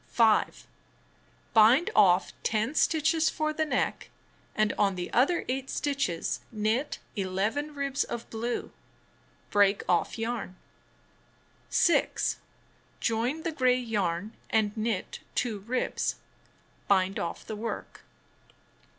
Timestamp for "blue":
8.31-8.71